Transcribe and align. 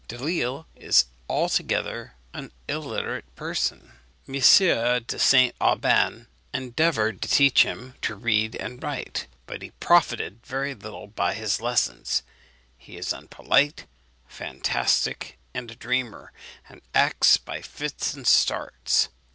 Delisle 0.09 0.65
is 0.75 1.05
altogether 1.29 2.15
an 2.33 2.51
illiterate 2.67 3.35
person. 3.35 3.99
M. 4.27 4.33
de 4.33 5.19
St. 5.19 5.55
Auban 5.61 6.25
endeavoured 6.51 7.21
to 7.21 7.27
teach 7.29 7.61
him 7.61 7.93
to 8.01 8.15
read 8.15 8.55
and 8.55 8.81
write, 8.81 9.27
but 9.45 9.61
he 9.61 9.69
profited 9.79 10.43
very 10.43 10.73
little 10.73 11.05
by 11.05 11.35
his 11.35 11.61
lessons. 11.61 12.23
He 12.79 12.97
is 12.97 13.13
unpolite, 13.13 13.85
fantastic, 14.27 15.37
and 15.53 15.69
a 15.69 15.75
dreamer, 15.75 16.31
and 16.67 16.81
acts 16.95 17.37
by 17.37 17.61
fits 17.61 18.15
and 18.15 18.25
starts." 18.25 19.09